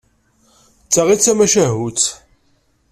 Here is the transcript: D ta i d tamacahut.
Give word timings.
D 0.85 0.89
ta 0.93 1.01
i 1.13 1.15
d 1.17 1.19
tamacahut. 1.23 2.01